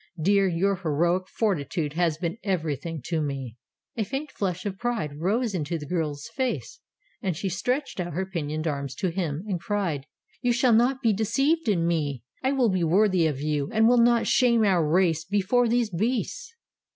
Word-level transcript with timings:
Dear, 0.19 0.47
your 0.47 0.77
heroic 0.77 1.27
fortitude 1.27 1.93
has 1.93 2.17
been 2.17 2.39
everything 2.43 3.03
to 3.05 3.21
me." 3.21 3.57
A 3.95 4.03
faint 4.03 4.31
flush 4.31 4.65
of 4.65 4.79
pride 4.79 5.19
rose 5.19 5.53
into 5.53 5.77
the 5.77 5.85
girl's 5.85 6.27
face, 6.29 6.79
and 7.21 7.37
she 7.37 7.49
stretched 7.49 7.99
out 7.99 8.13
her 8.13 8.25
pinioned 8.25 8.65
arms 8.65 8.95
to 8.95 9.09
him, 9.09 9.43
and 9.47 9.59
cried: 9.59 10.07
"You 10.41 10.53
shall 10.53 10.73
not 10.73 11.03
be 11.03 11.13
deceived 11.13 11.69
in 11.69 11.85
me. 11.85 12.23
I 12.41 12.51
will 12.51 12.69
be 12.69 12.83
worthy 12.83 13.27
of 13.27 13.41
you, 13.41 13.69
and 13.71 13.87
will 13.87 14.01
not 14.01 14.25
shame 14.25 14.63
our 14.65 14.83
race 14.83 15.23
before 15.23 15.67
these 15.67 15.91
beasts." 15.91 16.55